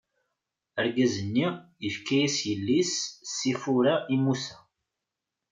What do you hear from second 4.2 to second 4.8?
Musa.